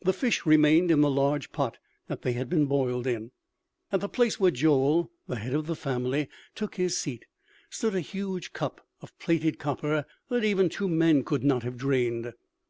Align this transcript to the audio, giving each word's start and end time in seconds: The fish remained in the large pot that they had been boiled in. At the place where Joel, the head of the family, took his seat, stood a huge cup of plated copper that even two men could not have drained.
The 0.00 0.14
fish 0.14 0.46
remained 0.46 0.90
in 0.90 1.02
the 1.02 1.10
large 1.10 1.52
pot 1.52 1.76
that 2.06 2.22
they 2.22 2.32
had 2.32 2.48
been 2.48 2.64
boiled 2.64 3.06
in. 3.06 3.32
At 3.92 4.00
the 4.00 4.08
place 4.08 4.40
where 4.40 4.50
Joel, 4.50 5.10
the 5.26 5.36
head 5.36 5.52
of 5.52 5.66
the 5.66 5.76
family, 5.76 6.30
took 6.54 6.76
his 6.76 6.96
seat, 6.96 7.26
stood 7.68 7.94
a 7.94 8.00
huge 8.00 8.54
cup 8.54 8.88
of 9.02 9.12
plated 9.18 9.58
copper 9.58 10.06
that 10.30 10.42
even 10.42 10.70
two 10.70 10.88
men 10.88 11.22
could 11.22 11.44
not 11.44 11.64
have 11.64 11.76
drained. 11.76 12.32